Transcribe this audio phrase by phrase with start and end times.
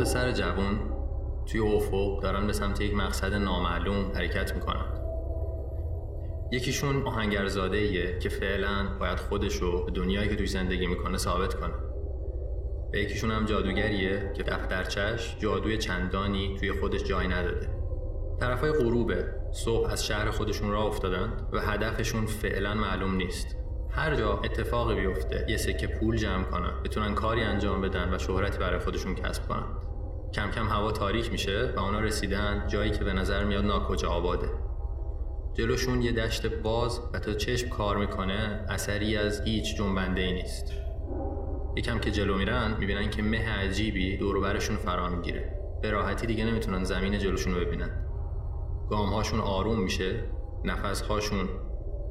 [0.00, 0.78] پسر جوون
[1.46, 4.84] توی افق دارن به سمت یک مقصد نامعلوم حرکت می‌کنن.
[6.52, 11.72] یکیشون آهنگرزاده ایه که فعلا باید خودشو به دنیایی که توی زندگی می‌کنه ثابت کنه.
[12.92, 17.68] به یکیشون هم جادوگریه که دفترچش جادوی چندانی توی خودش جای نداده.
[18.40, 23.56] طرفای غروبه صبح از شهر خودشون را افتادن و هدفشون فعلا معلوم نیست.
[23.90, 28.58] هر جا اتفاقی بیفته یه سکه پول جمع کنن بتونن کاری انجام بدن و شهرتی
[28.58, 29.89] برای خودشون کسب کنن.
[30.34, 34.48] کم کم هوا تاریک میشه و اونا رسیدن جایی که به نظر میاد ناکجا آباده.
[35.54, 40.72] جلوشون یه دشت باز و تا چشم کار می‌کنه اثری از هیچ جنبنده ای نیست.
[41.76, 45.60] یکم که جلو میرن می‌بینن که مه عجیبی دوروبرشون فرا می‌گیره.
[45.82, 48.06] به راحتی دیگه نمی‌تونن زمین جلوشون رو ببینن.
[48.90, 50.24] گامهاشون آروم میشه
[50.64, 51.48] نفسهاشون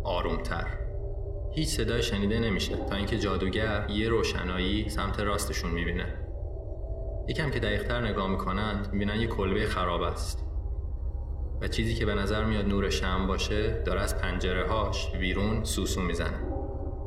[0.04, 0.68] آرومتر.
[1.56, 6.29] هیچ صدای شنیده نمیشه تا اینکه جادوگر یه روشنایی سمت راستشون می‌بینه.
[7.30, 10.46] یکم که دقیقتر نگاه می‌کنند می‌بینن یه کلبه خراب است.
[11.62, 16.02] و چیزی که به نظر میاد نور شم باشه داره از پنجره هاش بیرون سوسو
[16.02, 16.40] می‌زنه.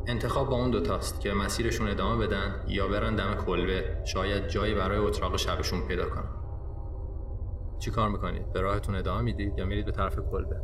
[0.06, 4.98] انتخاب با اون دوتاست که مسیرشون ادامه بدن یا برن دم کلبه شاید جایی برای
[4.98, 6.28] اتراق شبشون پیدا کنن.
[7.78, 10.56] چی کار می‌کنید؟ به راهتون ادامه می‌دید یا میرید به طرف کلبه؟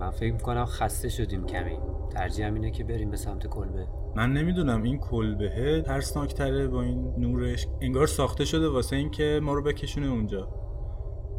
[0.00, 1.78] من فکر می‌کنم خسته شدیم کمی.
[2.10, 3.86] ترجیح اینه که بریم به سمت کلبه.
[4.16, 7.66] من نمی‌دونم این کلبه ترسناکتره با این نورش.
[7.80, 10.48] انگار ساخته شده واسه اینکه ما رو بکشونه اونجا.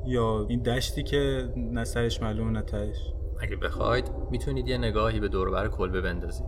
[0.06, 3.14] یا این دشتی که نه سرش معلوم نه تهش.
[3.42, 6.48] اگه بخواید می‌تونید یه نگاهی به دوربر کلبه بندازید.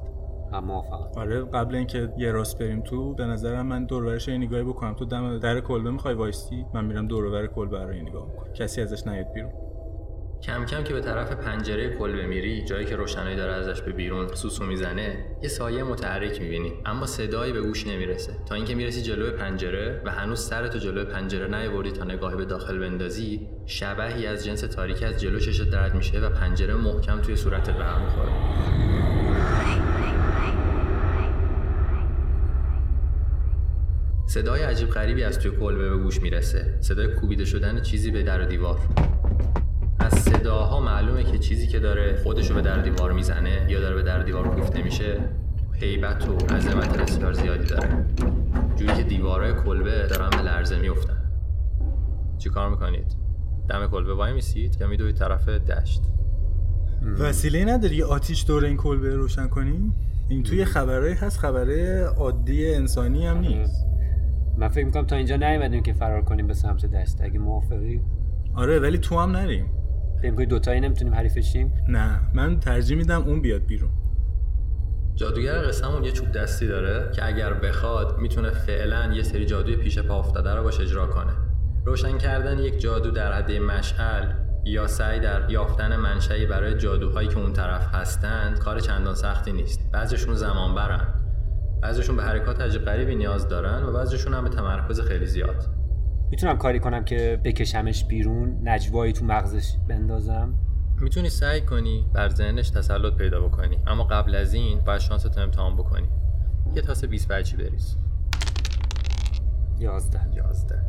[0.54, 4.38] هم موافقم آره قبل اینکه یه راست بریم تو به نظرم من دور برش یه
[4.38, 4.94] نگاهی بکنم.
[4.94, 8.54] تو دم در کلبه می‌خوای وایستی؟ من میرم دور بر کلبه رو یه نگاه می‌کنم.
[8.54, 9.52] کسی ازش نیاد بیرون.
[10.44, 14.28] کم کم که به طرف پنجره کلبه میری جایی که روشنایی داره ازش به بیرون
[14.28, 16.74] سوسو می‌زنه یه سایه متحرک می‌بینی.
[16.86, 18.34] اما صدایی به گوش نمی‌رسه.
[18.46, 22.80] تا اینکه می‌رسی جلوی پنجره و هنوز سرتو جلوی پنجره نیاوردی تا نگاهی به داخل
[22.80, 27.78] بندازی شبهی از جنس تاریکی از جلو چشت درد میشه و پنجره محکم توی صورتت
[27.78, 28.32] به هم می‌خوره.
[34.28, 36.78] صدای عجیب غریبی از توی کلبه به گوش می‌رسه.
[36.82, 38.80] صدای کوبیده شدن چیزی به در و دیوار.
[40.04, 44.04] از صداها معلومه که چیزی که داره خودشو به در دیوار می‌زنه یا داره به
[44.04, 45.18] در دیوار کوفته میشه
[45.74, 48.06] هیبت و عظمت بسیار زیادی داره.
[48.76, 51.18] جوری که دیوارهای کلبه دارن به لرزه میفتن.
[52.38, 53.16] چی کار می‌کنید؟
[53.70, 56.02] دم کلبه وای میسید یا میدوید طرف دشت؟
[57.20, 59.96] وسیله نداری یه آتیش دور این کلبه روشن کنیم
[60.30, 63.86] این توی خبرهایی هست خبره عادی انسانی هم نیست.
[64.58, 67.22] من فکر می‌کنم تا اینجا نیومدیم که فرار کنیم به سمت دشت.
[67.22, 68.02] اگه موافقی.
[68.56, 69.66] آره ولی تو هم نریم.
[70.24, 73.90] فکر می‌کنی دوتایی نمی‌تونیم حریف شیم نه من ترجیح میدم اون بیاد بیرون.
[75.16, 80.00] جادوگر قسمون یه چوب دستی داره که اگر بخواد می‌تونه فعلا یه سری جادوی پیش
[80.00, 81.34] پا افتاده رو باش اجرا کنه.
[81.86, 84.28] روشن کردن یک جادو در حد مشعل
[84.66, 89.92] یا سعی در یافتن منشأی برای جادوهایی که اون طرف هستند کار چندان سختی نیست.
[89.92, 91.08] بعضیشون زمان برن
[91.82, 95.66] بعضیشون به حرکات عجیب غریبی نیاز دارن و بعضیشون هم به تمرکز خیلی زیاد.
[96.34, 100.54] می‌تونم کاری کنم که بکشمش بیرون نجوایی تو مغزش بندازم؟
[101.02, 105.76] می‌تونی سعی کنی بر ذهنش تسلط پیدا بکنی اما قبل از این باید شانست امتحان
[105.76, 106.08] بکنی.
[106.76, 107.98] یه تاسه 20 بچی بریز.
[109.80, 110.20] یازده.
[110.36, 110.80] یازده.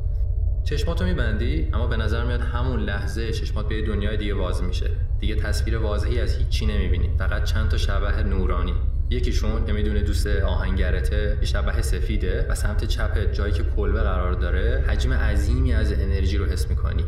[0.63, 4.91] چشماتو میبندی اما به نظر میاد همون لحظه چشمات به دنیای دیگه باز میشه.
[5.21, 7.11] دیگه تصویر واضحی از هیچی نمی‌بینی.
[7.19, 8.75] فقط چند تا شبه نورانی.
[9.11, 14.33] یکیشون که می‌دونه دوست آهنگرته یه شبه سفیده و سمت چپ جایی که کلبه قرار
[14.33, 17.05] داره حجم عظیمی از انرژی رو حس می‌کنی.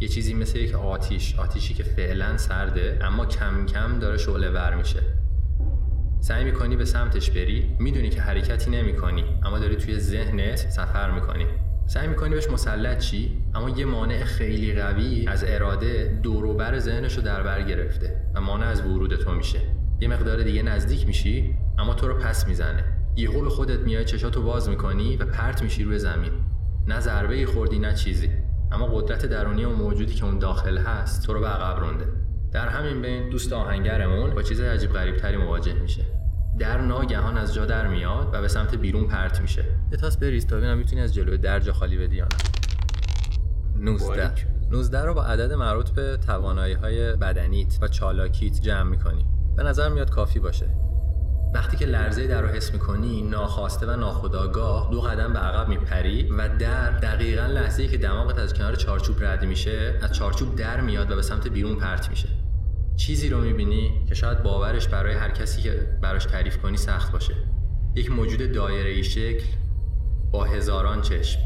[0.00, 4.74] یه چیزی مثل یک آتیش آتیشی که فعلا سرده اما کم کم داره شعله ور
[4.74, 5.00] میشه.
[6.20, 11.46] سعی می‌کنی به سمتش بری می‌دونی که حرکتی نمی‌کنی اما داری توی ذهنت سفر می‌کنی.
[11.86, 17.22] سعی می‌کنی بهش مسلط چی اما یه مانع خیلی قوی از اراده دوروبر ذهنش رو
[17.22, 19.60] در بر گرفته و مانع از ورود تو میشه.
[20.04, 22.84] یه مقدار دیگه نزدیک میشی اما تو رو پس می‌زنه.
[23.16, 26.32] یهو به خودت میای چشاتو باز می‌کنی و پرت میشی روی زمین.
[26.86, 28.30] نه ضربه خوردی نه چیزی.
[28.72, 32.06] اما قدرت درونی و موجودی که اون داخل هست تو رو به عقب رونده.
[32.52, 36.02] در همین بین دوست آهنگرمون با چیز عجیب غریب تری مواجه میشه.
[36.58, 39.64] در ناگهان از جا در میاد و به سمت بیرون پرت میشه.
[39.92, 42.30] یه تاس بریز تا ببینم می‌تونی از جلوی در جا خالی بدی یا نه.
[43.84, 44.32] 19
[44.70, 49.33] 19 رو با عدد مربوط به توانایی های بدنیت و چالاکیت جمع می‌کنی.
[49.56, 50.66] به نظر میاد کافی باشه.
[51.54, 56.30] وقتی که لرزه در رو حس می‌کنی ناخواسته و ناخداگاه دو قدم به عقب میپری
[56.38, 60.80] و در دقیقا لحظه ای که دماغت از کنار چارچوب رد میشه از چارچوب در
[60.80, 62.28] میاد و به سمت بیرون پرت میشه.
[62.96, 67.34] چیزی رو می‌بینی که شاید باورش برای هر کسی که براش تعریف کنی سخت باشه.
[67.94, 69.46] یک موجود دایره ای شکل
[70.32, 71.40] با هزاران چشم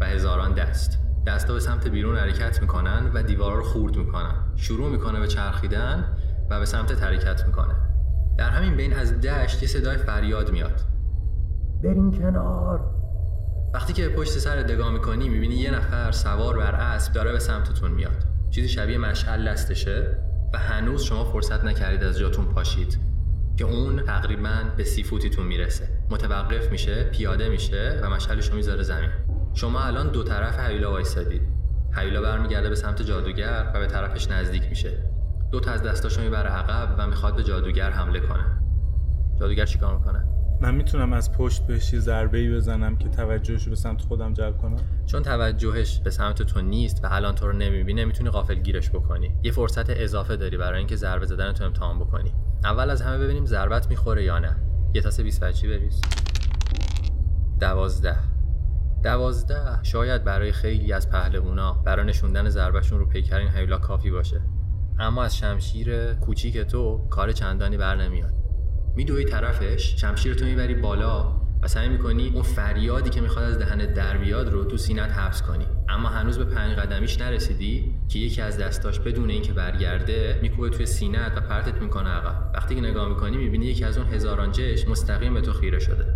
[0.00, 0.98] و هزاران دست.
[1.26, 4.52] دستا به سمت بیرون حرکت می‌کنن و دیوارا رو خورد می‌کنن.
[4.56, 6.17] شروع می‌کنه به چرخیدن
[6.50, 7.74] و به سمت حرکت می‌کنه.
[8.38, 10.80] در همین بین از دشت یه صدای فریاد میاد.
[11.82, 12.80] برین کنار.
[13.74, 17.90] وقتی که پشت سر دگاه می‌کنی می‌بینی یه نفر سوار بر اسب داره به سمتتون
[17.90, 18.24] میاد.
[18.50, 20.16] چیزی شبیه مشعل دستشه
[20.54, 22.98] و هنوز شما فرصت نکردید از جاتون پاشید
[23.56, 25.88] که اون تقریبا به سی فوتیتون می‌رسه.
[26.10, 29.10] متوقف میشه پیاده میشه و مشعلش رو می‌ذاره زمین.
[29.54, 31.42] شما الان دو طرف حیولا وایسادید.
[31.92, 35.07] حیولا برمیگرده به سمت جادوگر و به طرفش نزدیک میشه.
[35.50, 38.62] دو تا از دستاشو می‌بره عقب و می‌خواد به جادوگر حمله کنه.
[39.40, 40.24] جادوگر چیکار می‌کنه؟
[40.60, 44.32] من می‌تونم از پشت بهش یه ضربه ای بزنم که توجهش رو به سمت خودم
[44.32, 48.54] جلب کنم؟ چون توجهش به سمت تو نیست و الان تو رو نمی‌بینه می‌تونی غافل
[48.54, 49.38] گیرش بکنی.
[49.42, 52.32] یه فرصت اضافه داری برای اینکه ضربه زدن تو امتحان بکنی.
[52.64, 54.56] اول از همه ببینیم ضربت می‌خوره یا نه.
[54.94, 56.00] یه تاس 20 وجهی بریز.
[57.60, 58.16] دوازده.
[59.02, 59.82] دوازده.
[59.82, 64.40] شاید برای خیلی از پهلوونا برای نشوندن ضربهشون رو پیکر این هیولا کافی باشه.
[65.00, 68.32] اما از شمشیر کوچیک تو کار چندانی بر نمیاد.
[68.96, 73.92] میدوی طرفش شمشیر تو می‌بری بالا و سعی می‌کنی اون فریادی که می‌خواد از دهن
[73.92, 75.66] در بیاد رو تو سینت حبس کنی.
[75.88, 80.86] اما هنوز به پنج قدمیش نرسیدی که یکی از دستاش بدون اینکه برگرده میکوبه توی
[80.86, 82.52] سینت و پرتت می‌کنه عقب.
[82.54, 86.14] وقتی که نگاه می‌کنی می‌بینی یکی از اون هزاران چشم مستقیم به تو خیره شده.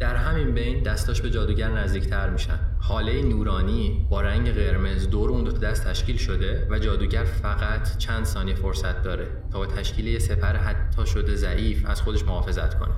[0.00, 2.58] در همین بین دستاش به جادوگر نزدیکتر میشن.
[2.78, 8.24] حاله نورانی با رنگ قرمز دور اون دو دست تشکیل شده و جادوگر فقط چند
[8.24, 12.94] ثانیه فرصت داره تا با تشکیل یه سپر حتی شده ضعیف از خودش محافظت کنه.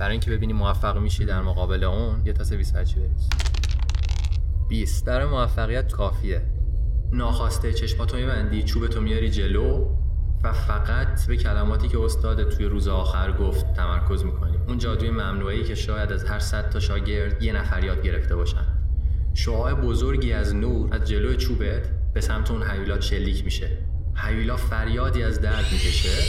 [0.00, 3.28] برای اینکه ببینی موفق میشی در مقابل اون یه 20 بچی بریز.
[4.68, 6.42] 20 در موفقیت کافیه.
[7.12, 9.96] ناخواسته چشماتو میبندی چوبتو میاری جلو
[10.44, 15.64] و فقط به کلماتی که استاد توی روز آخر گفت تمرکز می‌کنی اون جادوی ممنوعی
[15.64, 18.66] که شاید از هر صد تا شاگرد یه نفر یاد گرفته باشن.
[19.34, 23.78] شعاع بزرگی از نور از جلو چوبت به سمت اون حیولا شلیک میشه.
[24.14, 26.22] حیولا فریادی از درد می‌کشه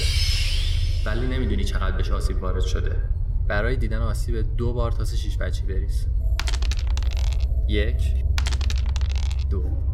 [1.06, 2.96] ولی نمی‌دونی چقدر بهش آسیب وارد شده.
[3.48, 6.08] برای دیدن آسیب دو بار تاسه شیش بچی بریز.
[7.68, 8.04] یک
[9.50, 9.85] دو.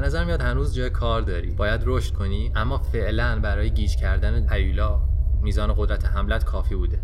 [0.00, 1.50] به نظر میاد هنوز جای کار داری.
[1.50, 5.00] باید رشد کنی اما فعلا برای گیج کردن هیولا
[5.42, 6.98] میزان قدرت حملت کافی بوده.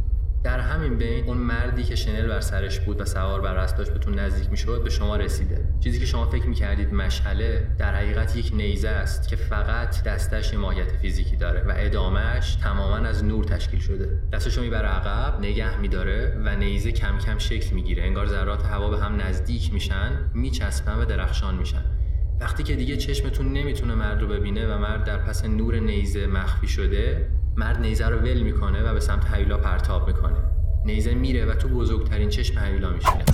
[0.44, 3.92] در همین بین اون مردی که شنل بر سرش بود و سوار بر اسب داشت
[3.92, 5.64] بهتون نزدیک می‌شد به شما رسیده.
[5.80, 10.92] چیزی که شما فکر می‌کردید مشعله در حقیقت یک نیزه است که فقط دستش ماهیت
[10.92, 14.22] فیزیکی داره و ادامهش تماما از نور تشکیل شده.
[14.32, 18.02] دستشو می‌بره عقب نگه میداره و نیزه کم کم شکل می‌گیره.
[18.02, 21.95] انگار ذرات هوا به هم نزدیک میشن میچسبن و درخشان میشن.
[22.40, 26.68] وقتی که دیگه چشمتون نمی‌تونه مرد رو ببینه و مرد در پس نور نیزه مخفی
[26.68, 30.36] شده مرد نیزه رو ول می‌کنه و به سمت هیولا پرتاب می‌کنه.
[30.84, 33.24] نیزه میره و تو بزرگترین چشم هیولا میشینه.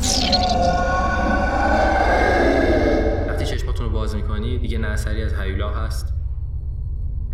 [3.28, 6.14] وقتی چشماتون رو باز می‌کنی دیگه نه اثری از هیولا هست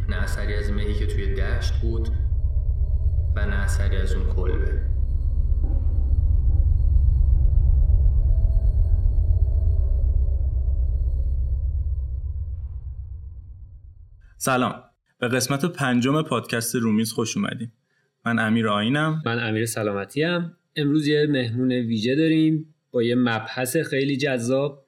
[0.08, 2.08] نه اثری از مهی که توی دشت بود
[3.36, 4.80] و نه اثری از اون کلبه.
[14.40, 14.82] سلام.
[15.18, 17.72] به قسمت پنجم پادکست رومیز خوش اومدیم.
[18.26, 20.56] من امیر آینم من امیر سلامتی هم.
[20.76, 24.84] امروز یه مهمون ویژه داریم با یه مبحث خیلی جذاب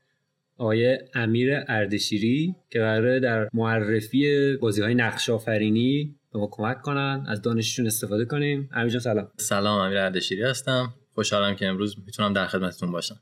[0.56, 7.24] آقای امیر اردشیری که قراره در معرفی بازی های نقش آفرینی به ما کمک کنن
[7.28, 8.68] از دانششون استفاده کنیم.
[8.72, 9.28] امیر جان سلام.
[9.36, 10.94] سلام امیر اردشیری هستم.
[11.14, 13.20] خوشحالم که امروز می‌تونم در خدمتتون باشم.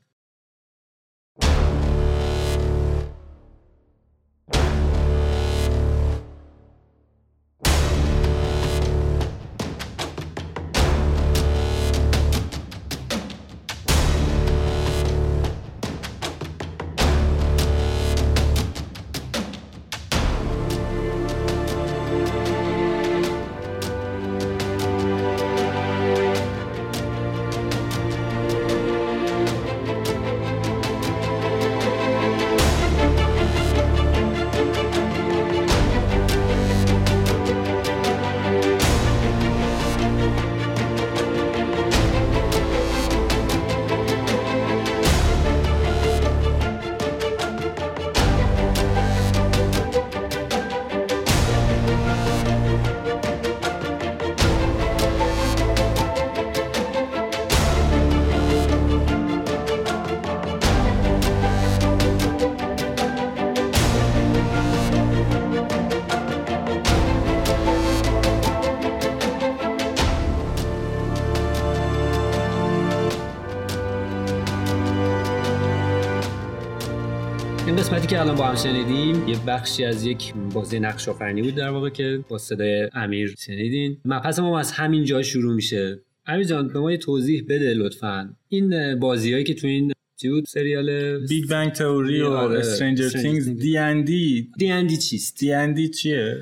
[77.69, 81.55] این قسمتی که الان با هم شنیدیم یه بخشی از یک بازی نقش آفرینی بود
[81.55, 83.97] در واقع که با صدای امیر شنیدین.
[84.05, 85.99] مبحث ما از همین جا شروع میشه.
[86.25, 88.35] امیر جان به ما یه توضیح بده لطفا.
[88.47, 93.61] این بازیهایی که تو این چی بود؟ سریال Big Bang Theory و Stranger Things.
[93.61, 96.37] دی ان دی دی اندی چیست؟ دی ان دی چیه؟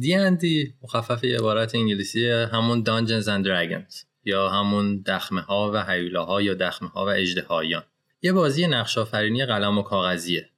[0.00, 0.46] D&D
[0.82, 6.42] مخفف یه عبارت انگلیسی همون Dungeons and Dragons یا همون دخمه ها و هیولا ها
[6.42, 7.82] یا دخمه ها و اژدهایان.
[8.22, 10.50] یه بازی نقش آفرینی قلم و کاغذیه.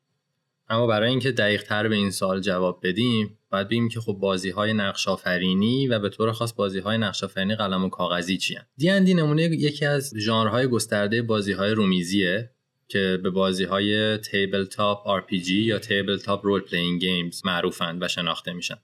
[0.68, 4.50] اما برای اینکه دقیق تر به این سوال جواب بدیم باید بگیم که خب بازی
[4.50, 5.08] های نقش
[5.88, 7.24] و به طور خاص بازی های نقش
[7.54, 8.58] قلم و کاغذی چیه.
[8.76, 12.50] D&D نمونه یکی از ژانرهای گسترده بازی های رومیزیه
[12.88, 18.78] که به بازی های tabletop RPG یا tabletop role playing games معروفند و شناخته میشن.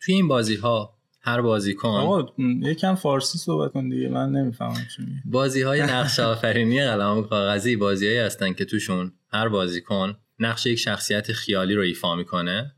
[0.00, 0.95] توی این بازی ها
[1.26, 1.88] هر بازیکن.
[1.88, 7.22] آقا یکم فارسی صحبت کن دیگه من نمی‌فهمم چی بازی های نقش آفرینی قلم و
[7.22, 12.72] کاغذی بازیهایی هستن که توشون هر بازیکن نقش یک شخصیت خیالی رو ایفا می‌کنه.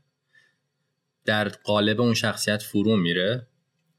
[1.25, 3.47] در قالب اون شخصیت فرو میره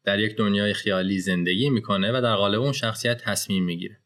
[0.04, 4.00] در یک دنیای خیالی زندگی می‌کنه و در قالب اون شخصیت تصمیم می‌گیره.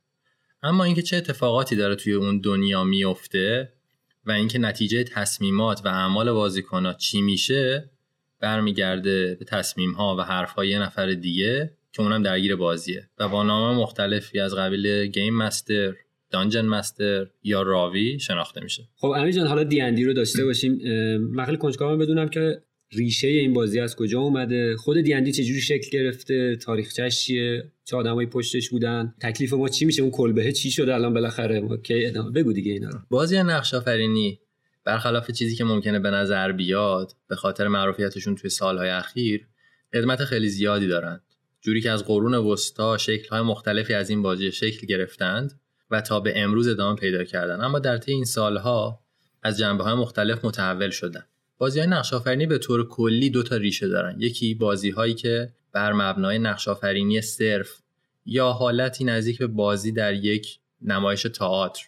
[0.63, 3.73] اما اینکه چه اتفاقاتی داره توی اون دنیا میفته
[4.27, 7.91] و اینکه نتیجه تصمیمات و اعمال بازیکنها چی میشه
[8.41, 13.09] برمیگرده به تصمیم ها و حرف های یه نفر دیگه که اونم درگیر بازیه.
[13.19, 15.95] و با نام مختلفی از قبیل گیم مستر،
[16.31, 18.83] دانجن مستر یا راوی شناخته میشه.
[18.97, 20.79] خب امیر جان حالا دی رو داشته باشیم.
[21.19, 22.62] من خیلی کنجکاوم بدونم که
[22.93, 24.76] ریشه این بازی از کجا اومده.
[24.76, 29.85] خود دی اندی چجوری شکل گرفته؟ تاریخچش چیه؟ چه آدمایی پشتش بودن؟ تکلیف ما چی
[29.85, 32.99] میشه؟ اون کلبه چی شده الان بالاخره؟ ما کی ادامه؟ بگو دیگه اینا رو.
[33.11, 34.38] بازی نقش آفرینی
[34.85, 39.47] برخلاف چیزی که ممکنه به نظر بیاد به خاطر معروفیتشون توی سالهای اخیر
[39.93, 41.23] قدمت خیلی زیادی دارند.
[41.61, 45.61] جوری که از قرون وسطا شکل‌های مختلفی از این بازی شکل گرفتند
[45.91, 47.64] و تا به امروز ادامه پیدا کردن.
[47.64, 49.00] اما در طی این سالها
[49.43, 51.25] از جنبه های مختلف متحول شدن.
[51.59, 52.14] بازی های نقش
[52.49, 54.17] به طور کلی دو تا ریشه دارن.
[54.19, 57.81] یکی بازی هایی که بر مبنای نقش آفرینی صرف
[58.26, 61.85] یا حالتی نزدیک به بازی در یک نمایش تئاتر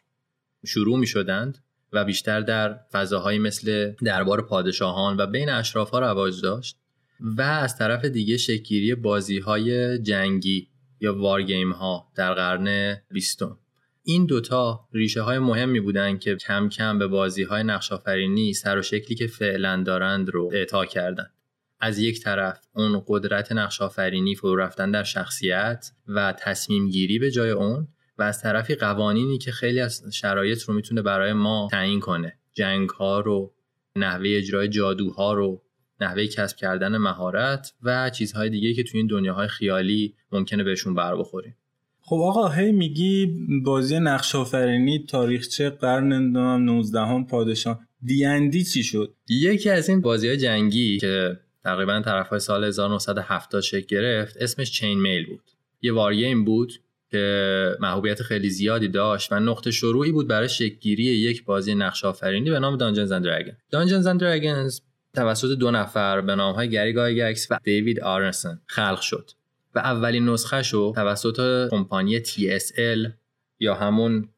[0.67, 1.59] شروع می شدند
[1.93, 6.76] و بیشتر در فضاهایی مثل دربار پادشاهان و بین اشراف ها رواج داشت
[7.21, 10.69] و از طرف دیگه شکلگیری بازی های جنگی
[11.00, 13.59] یا وارگیم ها در قرن بیستم.
[14.02, 18.78] این دوتا ریشه های مهمی بودن که کم کم به بازی های نقش آفرینی سر
[18.78, 21.33] و شکلی که فعلا دارند رو اعطا کردند.
[21.81, 27.31] از یک طرف اون قدرت نقش آفرینی فرو رفتن در شخصیت و تصمیم گیری به
[27.31, 32.00] جای اون و از طرفی قوانینی که خیلی از شرایط رو می‌تونه برای ما تعیین
[32.00, 32.38] کنه.
[32.52, 33.52] جنگ ها رو
[33.96, 35.62] نحوه اجرای جادوها رو
[36.00, 41.16] نحوه کسب کردن مهارت و چیزهای دیگه که توی این دنیاهای خیالی ممکنه بهشون بر
[41.16, 41.56] بخوریم.
[42.00, 48.82] خب آقا هی میگی بازی نقش آفرینی تاریخچه قرن نمی‌دونم 19 هم پادشاه دیندی چی
[48.82, 54.37] شد؟ یکی از این بازی های جنگی که تقریبا طرف های سال 1970 شکل گرفت
[54.37, 55.42] اسمش چین میل بود.
[55.82, 56.73] یه وارگیم بود
[57.11, 62.51] که محبوبیت خیلی زیادی داشت و نقطه شروعی بود برای شکلگیری یک بازی نقش آفرینی
[62.51, 64.81] به نام دانجنز اند دراگون دانجنز اند دراگونز
[65.15, 69.31] توسط دو نفر به نام های گری گایگکس و دیوید آرنسون خلق شد
[69.75, 73.11] و اولین نسخه شو توسط کمپانی TSR
[73.59, 74.29] یا همون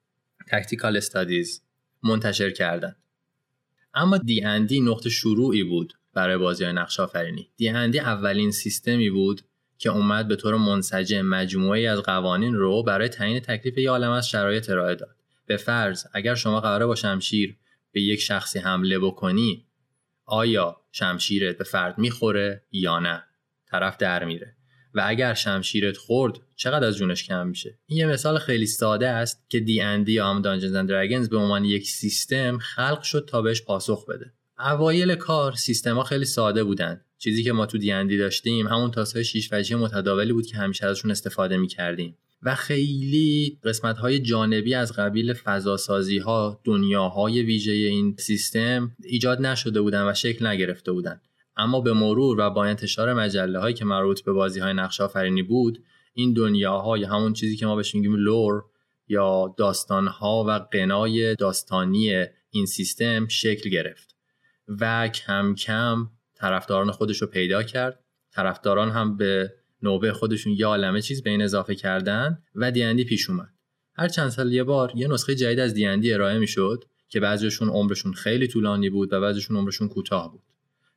[0.50, 1.62] Tactical Studies
[2.02, 2.96] منتشر کردند
[3.94, 7.50] اما دی اندی نقطه شروعی بود برای بازی های نقش آفرینی.
[7.56, 9.42] دی اندی اولین سیستمی بود
[9.78, 14.28] که اومد به طور منسجم مجموعه‌ای از قوانین رو برای تعیین تکلیف یه عالم از
[14.28, 15.16] شرایط ارائه داد.
[15.46, 17.56] به فرض اگر شما قراره با شمشیر
[17.92, 19.66] به یک شخصی حمله بکنی
[20.24, 23.24] آیا شمشیرت به فرد می‌خوره یا نه؟
[23.66, 24.54] طرف در میره.
[24.94, 29.46] و اگر شمشیرت خورد چقدر از جونش کم میشه؟ این یه مثال خیلی ساده است
[29.48, 33.42] که دی اندی یا هم دانجنز اند دراگونز به عنوان یک سیستم خلق شد تا
[33.42, 34.32] بهش پاسخ بده.
[34.58, 39.24] اوایل کار سیستما خیلی ساده بودن چیزی که ما تو دی اندی داشتیم همون تاسهای
[39.24, 42.16] شیش وجهی متداولی بود که همیشه ازشون استفاده می‌کردیم.
[42.42, 49.80] و خیلی قسمت های جانبی از قبیل فضاسازی ها دنیاهای ویژه این سیستم ایجاد نشده
[49.80, 51.20] بودن و شکل نگرفته بودن.
[51.56, 55.42] اما به مرور و با انتشار مجله هایی که مربوط به بازی های نقش آفرینی
[55.42, 55.82] بود
[56.14, 58.64] این دنیاها یا همون چیزی که ما بهش میگیم لور
[59.08, 64.16] یا داستان ها و قنای داستانی این سیستم شکل گرفت.
[64.80, 68.04] و کم کم طرفداران خودش رو پیدا کرد.
[68.32, 69.52] طرفداران هم به
[69.82, 73.48] نوبه خودشون یه عالمه چیز به این اضافه کردن و دیندی پیش اومد.
[73.94, 78.12] هر چند سال یه بار یه نسخه جدید از دیندی ارائه می‌شد که بعضیشون عمرشون
[78.12, 80.42] خیلی طولانی بود و بعضیشون عمرشون کوتاه بود.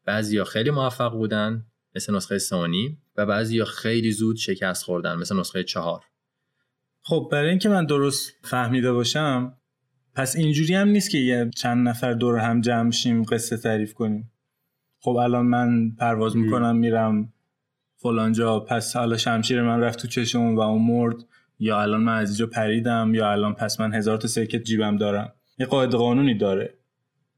[0.05, 5.63] بعضیا خیلی موفق بودن مثل نسخه سونی و بعضیا خیلی زود شکست خوردن مثل نسخه
[5.63, 6.01] چهار.
[7.01, 9.57] خب برای اینکه من درست فهمیده باشم
[10.15, 14.30] پس اینجوری هم نیست که یه چند نفر دور هم جمع شیم قصه تعریف کنیم.
[15.01, 17.33] خب الان من پرواز می‌کنم میرم
[17.97, 21.15] فلانجا پس حالا شمشیر من رفت تو چشم و اون مرد.
[21.59, 25.33] یا الان من از اینجا پریدم یا الان پس من هزار تا سرکت جیبم دارم.
[25.59, 26.73] یه قاعده قانونی داره.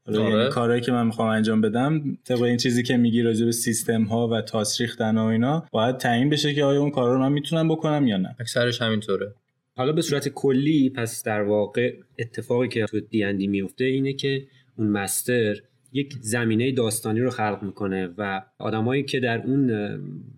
[0.08, 4.02] یعنی کارهایی که من می‌خوام انجام بدم طبق این چیزی که میگی راجع به سیستم
[4.02, 7.68] ها و تاس و اینا باید تعیین بشه که آیا اون کارا رو من می‌تونم
[7.68, 8.36] بکنم یا نه.
[8.40, 9.34] اکثرش همینطوره.
[9.76, 14.88] حالا به صورت کلی پس در واقع اتفاقی که تو دیندی میفته اینه که اون
[14.88, 15.54] مستر
[15.94, 19.70] یک زمینه داستانی رو خلق می‌کنه و آدمایی که در اون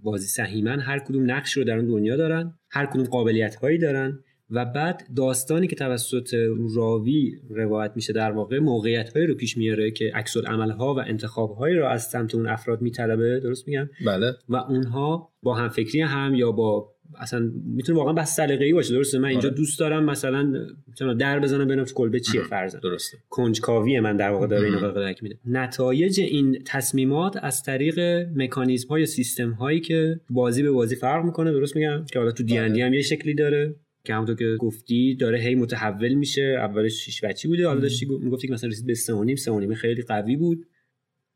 [0.03, 4.19] بازی سهیمن هر کدوم نقش رو در اون دنیا دارن هر کدوم قابلیت هایی دارن
[4.51, 6.35] و بعد داستانی که توسط
[6.77, 10.99] راوی روایت میشه در واقع موقعیت هایی رو پیش میاره که عکس عمل ها و
[10.99, 14.33] انتخاب هایی رو از سمت اون افراد میطلبه درست میگم؟ بله.
[14.49, 19.19] و اونها با هم فکری هم یا با اصلا می‌تونه واقعا بس سلیقه‌ای باشه درسته؟
[19.19, 19.57] من اینجا آره.
[19.57, 23.19] دوست دارم مثلا می‌تونم در بزنم ببینم کلبه چیه فرضاً درسته.
[23.31, 25.39] کنجکاوی من در واقع داره اینو قلقلک میده.
[25.47, 28.01] نتایج این تصمیمات از طریق
[28.35, 32.43] مکانیزم های سیستم هایی که بازی به بازی فرق می‌کنه درست میگم؟ که حالا تو
[32.43, 32.85] دی بله.
[32.85, 36.43] هم یه شکلی داره که همونطور که گفتی داره هی متحول میشه.
[36.43, 40.37] اولش شیش وجهی بوده حالا داشتی می‌گفتی که مثلا رسید به 3 و خیلی قوی
[40.37, 40.67] بود.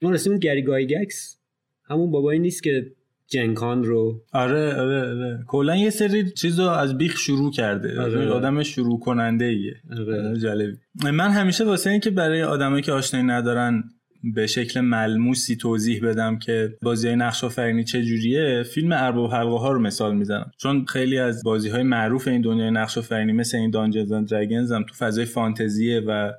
[0.02, 1.38] ما رسیدیم گری گایگکس
[1.84, 2.92] همون بابایی نیست که
[3.30, 4.22] Gen Con رو.
[4.32, 5.44] آره آره آره.
[5.46, 8.00] کلا یه سری چیز رو از بیخ شروع کرده.
[8.00, 8.28] آره.
[8.28, 10.28] آدم شروع کننده ایه آره.
[10.28, 10.76] آره، جالبی.
[11.04, 13.84] من همیشه واسه این که برای آدمایی که آشنایی ندارن
[14.34, 19.58] به شکل ملموسی توضیح بدم که بازی های نقش آفرینی چه جوریه فیلم ارباب حلقه
[19.58, 20.50] ها رو مثال می‌زنم.
[20.58, 24.82] چون خیلی از بازی های معروف این دنیای نقش آفرینی مثل این Dungeons and هم
[24.82, 26.32] تو فضای فانتزیه و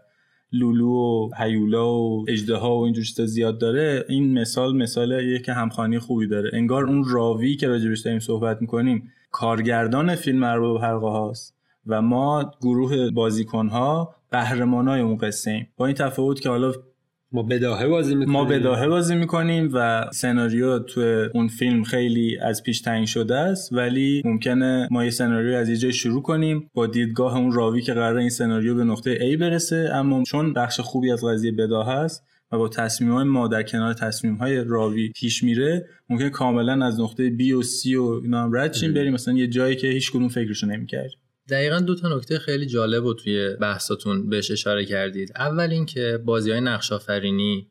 [0.52, 5.54] لولو و هیولا و اجده ها و اینجور چیزا زیاد داره این مثال مثال که
[5.54, 6.50] همخانی خوبی داره.
[6.54, 11.56] انگار اون راوی که راجبش داریم صحبت می‌کنیم کارگردان فیلم ارباب حلقه هاست
[11.88, 15.68] و ما گروه بازیکن ها قهرمان اون قصه ایم.
[15.78, 16.74] با این تفاوت که حالا
[17.34, 18.34] ما بداهه بازی می‌کنیم.
[18.34, 23.74] ما بداهه بازی می‌کنیم و سناریو تو اون فیلم خیلی از پیش تعیین شده است
[23.74, 27.94] ولی ممکنه ما یه سناریو از یه جای شروع کنیم با دیدگاه اون راوی که
[27.94, 29.90] قرار این سناریو به نقطه A برسه.
[29.94, 33.94] اما چون بخش خوبی از قضیه بداهه است و با تصمیم های ما در کنار
[33.94, 38.56] تصمیم های راوی پیش میره ممکن کاملا از نقطه B و C و اینا هم
[38.56, 41.12] رد بریم مثلا یه جایی که هیچ کدوم فکرشو نمی‌کرد.
[41.50, 46.52] دقیقا دو تا نکته خیلی جالب و توی بحثاتون بهش اشاره کردید اول اینکه بازی
[46.52, 47.68] های نقش آفرینی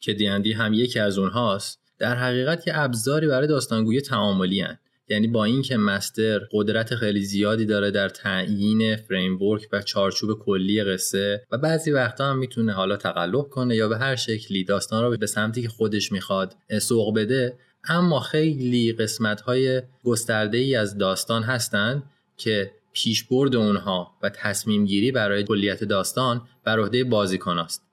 [0.00, 4.78] که دیندی هم یکی از اونهاست در حقیقت یه ابزاری برای داستانگویی تعاملی هن.
[5.10, 11.46] یعنی با اینکه master قدرت خیلی زیادی داره در تعیین framework و چارچوب کلی قصه
[11.50, 15.26] و بعضی وقتا هم می‌تونه حالا تقلب کنه یا به هر شکلی داستان رو به
[15.26, 22.02] سمتی که خودش می‌خواد سوق بده اما خیلی قسمت های گسترده از داستان هستند
[22.36, 27.88] که پیشبرد اونها و تصمیم گیری برای کلیت داستان بر عهده بازیکن است.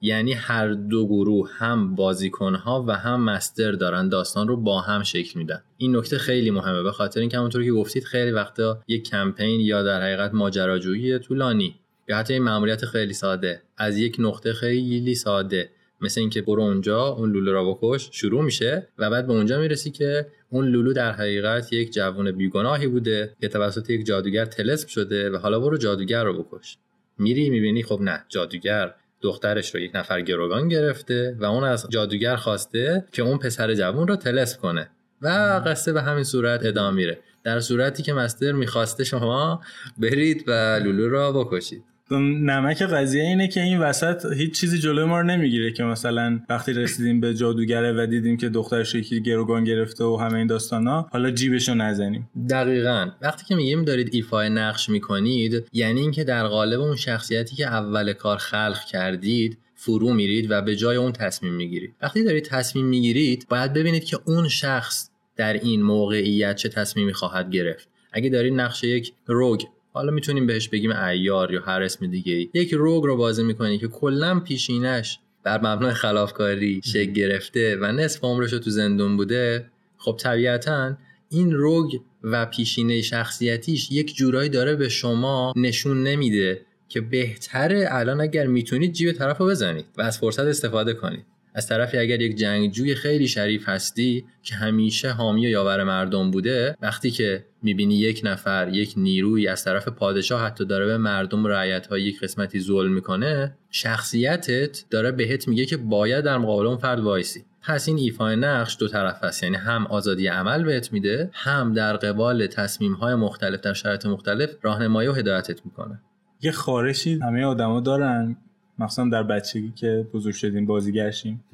[0.00, 5.02] یعنی هر دو گروه هم بازیکن ها و هم مستر دارن داستان رو با هم
[5.02, 5.62] شکل میدن.
[5.76, 6.82] این نکته خیلی مهمه.
[6.82, 11.74] به خاطر اینکه همونطور که گفتید خیلی وقتا یک کمپین یا در حقیقت ماجراجویی طولانی.
[12.08, 13.62] یا حتی این معمولیت خیلی ساده.
[13.76, 15.70] از یک نقطه خیلی ساده.
[16.00, 19.90] مثل اینکه برو اونجا اون لولو را بکش شروع میشه و بعد به اونجا می‌رسی
[19.90, 25.30] که اون لولو در حقیقت یک جوان بیگناهی بوده که توسط یک جادوگر تلسم شده
[25.30, 26.78] و حالا برو جادوگر رو بکش.
[27.18, 32.36] میری می‌بینی خب نه جادوگر دخترش رو یک نفر گروگان گرفته و اون از جادوگر
[32.36, 34.90] خواسته که اون پسر جوان رو تلسم کنه
[35.22, 35.28] و
[35.66, 37.18] قصه به همین صورت ادامه میره.
[37.44, 39.60] در صورتی که مستر می‌خواسته شما
[39.98, 41.84] برید و لولو را بکشید.
[42.18, 46.72] نمک قضیه اینه که این وسط هیچ چیزی جلوی ما رو نمی‌گیره که مثلا وقتی
[46.72, 51.30] رسیدیم به جادوگره و دیدیم که دخترش یکی گروگان گرفته و همه این داستانا حالا
[51.30, 52.30] جیبشو نزنیم.
[52.50, 53.10] دقیقا.
[53.22, 58.12] وقتی که میگیم دارید ایفای نقش می‌کنید یعنی اینکه در قالب اون شخصیتی که اول
[58.12, 61.94] کار خلق کردید فرو میرید و به جای اون تصمیم می‌گیرید.
[62.02, 67.50] وقتی دارید تصمیم می‌گیرید باید ببینید که اون شخص در این موقعیت چه تصمیمی خواهد
[67.50, 67.88] گرفت.
[68.12, 69.62] اگه دارید نقش یک روگ
[69.96, 73.88] حالا می‌تونیم بهش بگیم عیار یا هر اسم دیگه یک rogue رو بازی می‌کنی که
[73.88, 80.16] کلا پیشینش بر مبنای خلافکاری شکل گرفته و نصف عمرش رو تو زندون بوده خب
[80.20, 80.96] طبیعتا
[81.30, 88.20] این rogue و پیشینه شخصیتیش یک جورایی داره به شما نشون نمیده که بهتره الان
[88.20, 91.24] اگر می‌تونید جیب طرف رو بزنید و از فرصت استفاده کنید.
[91.54, 96.76] از طرفی اگر یک جنگجوی خیلی شریف هستی که همیشه حامی و یاور مردم بوده
[96.82, 101.48] وقتی که می‌بینی یک نفر یک نیروی از طرف پادشاه حتی داره به مردم و
[101.48, 106.76] رعیت های یک قسمتی ظلم می‌کنه شخصیتت داره بهت میگه که باید در مقابل اون
[106.76, 107.44] فرد وایسی.
[107.62, 109.42] پس این ایفای نقش دو طرفه است.
[109.42, 114.50] یعنی هم آزادی عمل بهت میده هم در قبال تصمیم های مختلف در شرایط مختلف
[114.62, 116.00] راهنمایی و هدایتت می‌کنه.
[116.42, 118.36] یه خارشی همه آدما دارن.
[118.78, 121.44] مخصوصا در بچگی که بزرگ شدیم بازیگرشیم.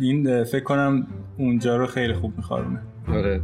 [0.00, 1.06] این فکر کنم
[1.38, 3.40] اونجا رو خیلی خوب میخوارونه آره.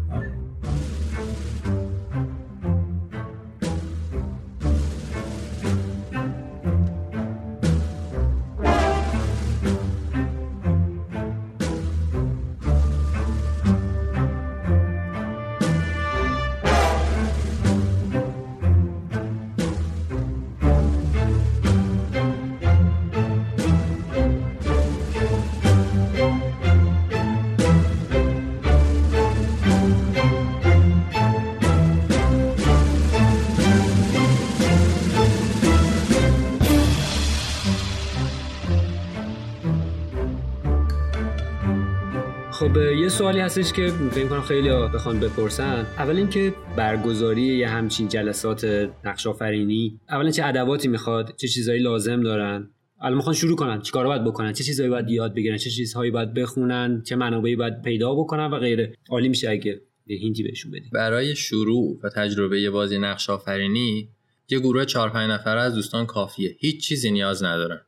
[42.66, 45.86] خب یه سوالی هستش که فکر کنم خیلی بخوان بپرسن.
[45.98, 52.22] اول اینکه برگزاری یه همچین جلسات نقش آفرینی اولا چه ادواتی می‌خواد؟ چه چیزهایی لازم
[52.22, 53.80] دارن؟ الان می‌خوان شروع کنن.
[53.80, 57.82] چیکارا باید بکنن؟ چه چیزهایی باید یاد بگیرن؟ چه چیزهایی باید بخونن؟ چه منابعی باید
[57.82, 58.92] پیدا بکنن؟ و غیره.
[59.08, 64.08] عالی میشه اگه یه هینتی بهشون بدید برای شروع و تجربه بازی نقش آفرینی
[64.48, 66.56] یه گروه 4 5 نفره از دوستان کافیه.
[66.58, 67.80] هیچ چیزی نیاز ندارن.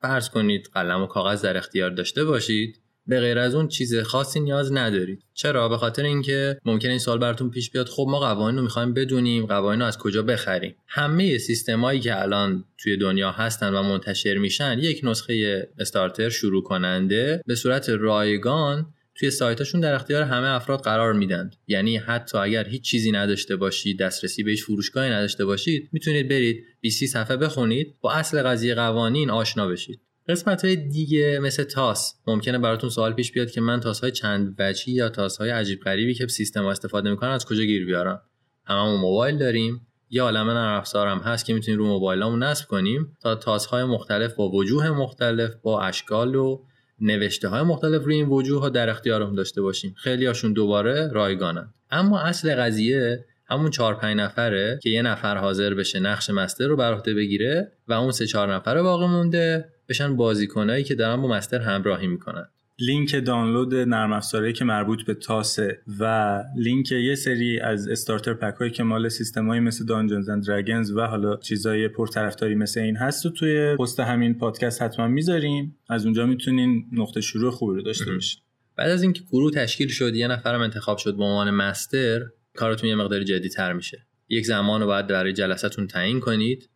[0.00, 2.79] فرض کنید قلم و کاغذ در اختیار داشته باشید.
[3.10, 5.22] به غیر از اون چیز خاصی نیاز ندارید.
[5.34, 8.94] چرا؟ به خاطر اینکه ممکن این سال براتون پیش بیاد خب ما قوانین رو می‌خوایم
[8.94, 10.74] بدونیم قوانین رو از کجا بخریم.
[10.86, 17.42] همه سیستمایی که الان توی دنیا هستن و منتشر میشن یک نسخه استارتر شروع کننده
[17.46, 21.50] به صورت رایگان توی سایتاشون در اختیار همه افراد قرار میدن.
[21.66, 26.64] یعنی حتی اگر هیچ چیزی نداشته باشید دسترسی به هیچ فروشگاهی نداشته باشید می‌تونید برید
[26.80, 30.00] 20 صفحه بخونید با اصل قضیه قوانین آشنا بشید.
[30.30, 32.14] قسمت های دیگه مثل تاس.
[32.26, 35.80] ممکنه براتون سوال پیش بیاد که من تاس های چند وجهی یا تاس های عجیب
[35.80, 38.22] غریبی که سیستم استفاده می‌کنن از کجا گیر بیارم؟
[38.64, 39.86] هممون موبایل داریم.
[40.10, 43.84] یا عالم نرم افزار هم هست که می‌تونیم رو موبایلمون نصب کنیم تا تاس های
[43.84, 46.62] مختلف با وجوه مختلف با اشکال و
[47.00, 49.94] نوشته های مختلف روی این وجوه ها در اختیارمون داشته باشیم.
[49.96, 55.74] خیلی هاشون دوباره رایگانن اما اصل قضیه همون چهار پنج نفره که یه نفر حاضر
[55.74, 60.16] بشه نقش مستر رو بر عهده بگیره و اون سه چهار نفر باقی مونده بشن
[60.16, 62.48] بازیکنایی که دارن با master همراهی می‌کنن.
[62.78, 68.54] لینک دانلود نرم افزاری که مربوط به تاسه و لینک یه سری از starter pack
[68.54, 73.26] هایی که مال سیستمایی مثل Dungeons and Dragons و حالا چیزای پرطرفداری مثل این هست
[73.26, 78.12] و توی پست همین پادکست حتما می‌ذاریم از اونجا می‌تونین نقطه شروع خوبی رو داشته
[78.12, 78.40] باشین.
[78.76, 82.20] بعد از اینکه گروه تشکیل شد یه نفرم انتخاب شد به عنوان master
[82.54, 84.06] کارتون یه مقدار جدی تر میشه.
[84.28, 86.68] یک زمان رو باید برای جلساتون تعیین کنید.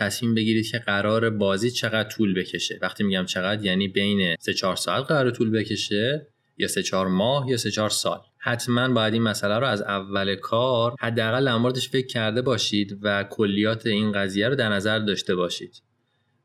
[0.00, 2.78] تصمیم بگیرید که قرار بازی چقدر طول بکشه.
[2.82, 6.26] وقتی میگم چقدر یعنی بین 3 4 ساعت قرار طول بکشه
[6.58, 8.20] یا 3 4 ماه یا 3 4 سال.
[8.38, 13.86] حتما باید این مسئله رو از اول کار حداقل در فکر کرده باشید و کلیات
[13.86, 15.82] این قضیه رو در نظر داشته باشید.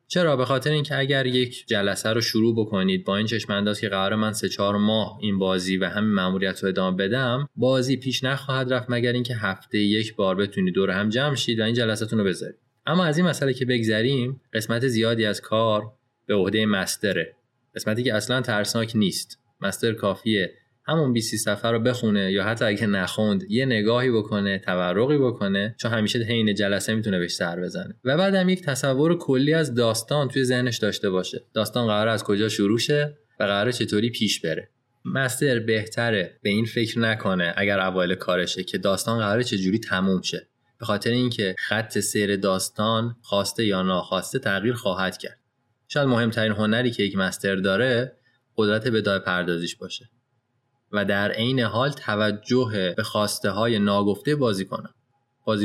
[0.08, 3.90] چرا؟ به خاطر اینکه اگر یک جلسه رو شروع بکنید با این چشم انداز که
[3.90, 8.24] قرار من سه چهار ماه این بازی و همین مأموریت رو ادامه بدم بازی پیش
[8.24, 12.20] نخواهد رفت مگر اینکه هفته یک بار بتونید دور هم جمع شید و این جلساتون
[12.20, 12.65] رو بذارید.
[12.86, 15.94] اما از این مسئله که بگذریم قسمت زیادی از کار
[16.26, 17.36] به عهده مستره.
[17.76, 19.40] قسمتی که اصلا ترسناک نیست.
[19.62, 20.54] مستر کافیه.
[20.88, 25.92] همون 20 صفحه رو بخونه یا حتی اگه نخوند یه نگاهی بکنه تورقی بکنه چون
[25.92, 27.96] همیشه حین جلسه می‌تونه بهش سر بزنه.
[28.04, 31.44] و بعدم یک تصور کلی از داستان توی ذهنش داشته باشه.
[31.54, 34.70] داستان قرار از کجا شروع شه و قرار چطوری پیش بره.
[35.06, 36.40] مستر بهتره.
[36.42, 40.48] به این فکر نکنه اگر اوایل کارشه که داستان قراره چجوری تموم شه.
[40.80, 45.40] به خاطر اینکه خط سیر داستان خواسته یا ناخواسته تغییر خواهد کرد.
[45.88, 48.18] شاید مهمترین هنری که یک مستر داره
[48.58, 50.10] قدرت بدای پردازیش باشه
[50.92, 54.84] و در عین حال توجه به خواسته های ناگفته بازیکن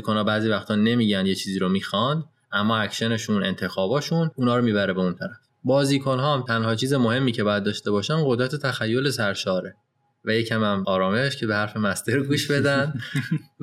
[0.07, 5.01] ها بعضی وقتا نمیگن یه چیزی رو می‌خوان اما اکشنشون انتخاباشون اونا رو می‌بره به
[5.01, 5.37] اون طرف.
[5.65, 9.77] بازیکن ها هم تنها چیز مهمی که باید داشته باشن قدرت تخیل سرشاره.
[10.25, 12.95] و یکم هم آرامش که به حرف مستر گوش بدن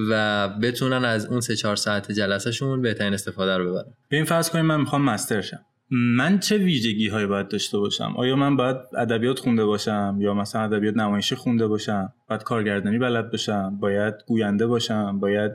[0.09, 3.93] و بتونن از اون سه چهار ساعت جلسهشون بهترین استفاده رو ببرن.
[4.09, 5.59] به این فرض کنیم من می‌خوام مستر شم.
[5.89, 10.61] من چه ویژگی هایی باید داشته باشم؟ آیا من باید ادبیات خونده باشم یا مثلا
[10.61, 15.51] ادبیات نمایشی خونده باشم؟ باید کارگردانی بلد باشم؟ باید گوینده باشم؟ باید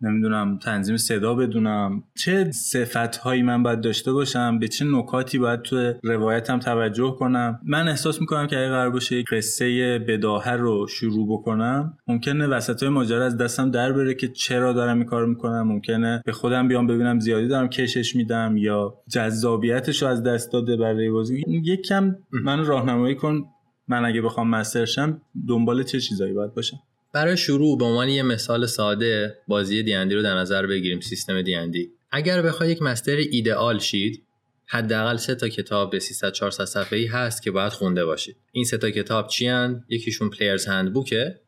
[0.00, 2.02] نمی‌دونم تنظیم صدا بدونم.
[2.16, 7.60] چه صفت هایی من باید داشته باشم؟ به چه نکاتی باید تو روایتم توجه کنم؟
[7.66, 12.82] من احساس می‌کنم که اگه قرار باشه یک قصه بداهه رو شروع بکنم ممکنه وسط
[12.82, 15.62] های ماجرا از دستم در بره که چرا دارم این کار می‌کنم.
[15.62, 20.76] ممکنه به خودم بیام ببینم زیادی دارم کشش میدم یا جذابیتش رو از دست داده
[20.76, 21.44] برای بازی.
[21.46, 23.44] یک کم من راهنمایی کن.
[23.88, 26.76] من اگه بخوام master شم دنبال چه چیزایی باید باشم؟
[27.14, 31.90] برای شروع به عنوان یه مثال ساده بازی دیندی رو در نظر بگیریم سیستم دیندی
[32.10, 34.26] اگر بخوای یک master ایدئال شید
[34.66, 38.36] حداقل سه تا کتاب به 300 400 صفحه‌ای هست که باید خونده باشید.
[38.52, 41.40] این سه تا کتاب چی هن؟ یکیشون Player's Handbook ه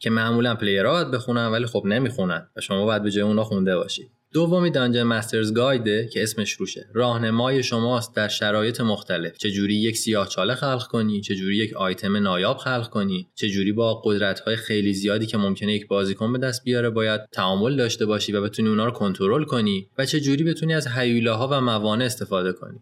[0.00, 3.44] که معمولا player ها باید بخونن ولی خب نمی‌خونن و شما باید به جای اونا
[3.44, 4.10] خونده باشید.
[4.34, 6.86] دومی Dungeon Master's Guide ه که اسمش روشه.
[6.94, 9.36] راهنمای شماست در شرایط مختلف.
[9.36, 14.40] چجوری یک سیاه چاله خلق کنی؟ چجوری یک آیتم نایاب خلق کنی؟ چجوری با قدرت
[14.40, 18.42] های خیلی زیادی که ممکنه یک بازیکن به دست بیاره باید تعامل داشته باشی و
[18.42, 22.78] بتونی اونا رو کنترل کنی؟ و چجوری بتونی از هیولاها و موانع استفاده کنی؟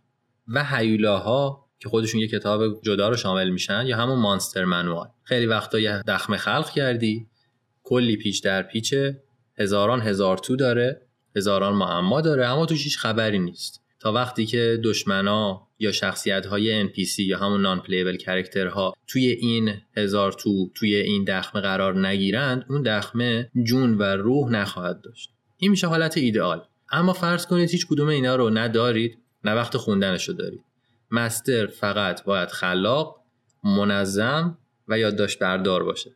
[0.48, 5.08] و هیولاها که خودشون یه کتاب جدا رو شامل میشن یا همون Monster Manual.
[5.22, 7.26] خیلی وقتا یه دخمه خلق کردی.
[7.82, 9.22] کلی پیچ در پیچه.
[9.58, 11.01] هزاران هزار تو داره.
[11.36, 13.82] هزاران معما داره اما توش هیچ خبری نیست.
[14.00, 19.74] تا وقتی که دشمنا یا شخصیت های NPC یا همون non-playable character ها توی این
[19.96, 25.30] هزار تو توی این دخمه قرار نگیرند اون دخمه جون و روح نخواهد داشت.
[25.56, 26.62] این میشه حالت ایدئال.
[26.90, 30.64] اما فرض کنید هیچ کدوم اینا رو ندارید نه وقت خوندنش رو دارید.
[31.10, 33.20] مستر فقط باید خلاق
[33.64, 36.10] منظم و یادداشت بردار باشه.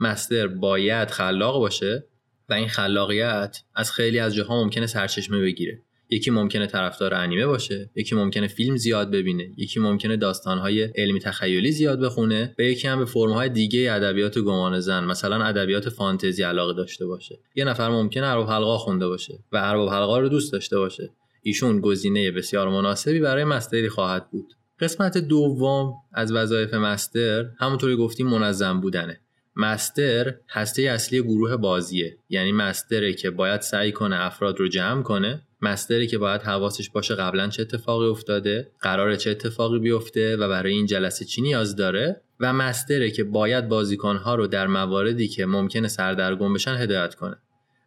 [0.00, 2.04] مستر باید خلاق باشه.
[2.48, 5.82] و این خلاقیت از خیلی از جاها ممکنه سرچشمه بگیره.
[6.10, 11.72] یکی ممکنه طرفدار انیمه باشه یکی ممکنه فیلم زیاد ببینه یکی ممکنه داستانهای علمی تخیلی
[11.72, 16.74] زیاد بخونه و یکی هم به فرمهای دیگه ادبیات گمان زن مثلا ادبیات فانتزی علاقه
[16.74, 17.38] داشته باشه.
[17.54, 21.10] یه نفر ممکنه ارباب حلقا خونده باشه و ارباب حلقا رو دوست داشته باشه.
[21.42, 24.54] ایشون گزینه بسیار مناسبی برای مستری خواهد بود.
[24.80, 29.20] قسمت دوم از وظایف مستر همونطوری گفتیم منظم بودنه.
[29.56, 32.18] مستر هسته اصلی گروه بازیه.
[32.28, 35.42] یعنی مستره که باید سعی کنه افراد رو جمع کنه.
[35.62, 40.72] مستری که باید حواسش باشه قبلا چه اتفاقی افتاده قرار چه اتفاقی بیفته و برای
[40.72, 42.20] این جلسه چی نیاز داره.
[42.40, 47.36] و مستره که باید بازیکنها رو در مواردی که ممکنه سردرگم بشن هدایت کنه.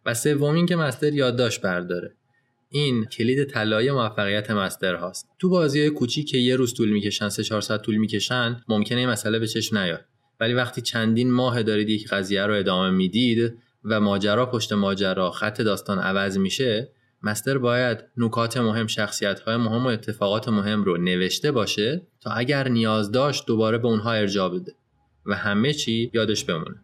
[0.06, 2.14] و سومین که مستر یادداشت برداره.
[2.70, 5.28] این کلید طلایی موفقیت مستر هاست.
[5.38, 9.38] تو بازی کوچیک که یه روز طول می‌کشن سه 400 طول می‌کشن ممکنه این مسئله
[9.38, 10.04] به چشم نیاد.
[10.40, 15.60] ولی وقتی چندین ماه دارید یک قضیه رو ادامه می‌دید و ماجرا پشت ماجرا خط
[15.60, 21.52] داستان عوض میشه مستر باید نکات مهم شخصیت های مهم و اتفاقات مهم رو نوشته
[21.52, 24.74] باشه تا اگر نیاز داشت دوباره به اونها ارجاع بده
[25.26, 26.80] و همه چی یادش بمونه.